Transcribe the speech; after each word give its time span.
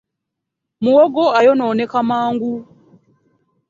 Muwogo 0.83 1.23
ayononeka 1.39 1.97
mangu 2.09 2.51